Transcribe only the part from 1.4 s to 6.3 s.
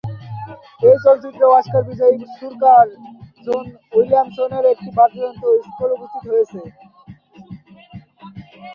Oscar বিজয়ী সুরকার জন উইলিয়ামসের একটি বাদ্যযন্ত্র স্কোর উপস্থিত